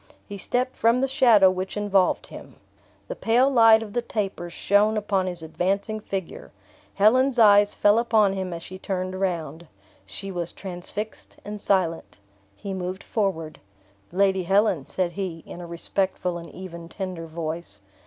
He 0.27 0.39
stepped 0.39 0.75
from 0.75 0.99
the 0.99 1.07
shadow 1.07 1.51
which 1.51 1.77
involved 1.77 2.25
him. 2.25 2.55
The 3.07 3.15
pale 3.15 3.51
light 3.51 3.83
of 3.83 3.93
the 3.93 4.01
tapers 4.01 4.51
shone 4.51 4.97
upon 4.97 5.27
his 5.27 5.43
advancing 5.43 5.99
figure. 5.99 6.51
Helen's 6.95 7.37
eyes 7.37 7.75
fell 7.75 7.99
upon 7.99 8.33
him 8.33 8.51
as 8.51 8.63
she 8.63 8.79
turned 8.79 9.13
round. 9.13 9.67
She 10.03 10.31
was 10.31 10.53
transfixed 10.53 11.37
and 11.45 11.61
silent. 11.61 12.17
He 12.55 12.73
moved 12.73 13.03
forward. 13.03 13.59
"Lady 14.11 14.41
Helen," 14.41 14.87
said 14.87 15.11
he, 15.11 15.43
in 15.45 15.61
a 15.61 15.67
respectful 15.67 16.39
and 16.39 16.49
even 16.49 16.89
tender 16.89 17.27
voice. 17.27 17.79